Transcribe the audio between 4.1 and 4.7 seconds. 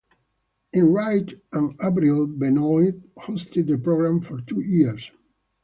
for two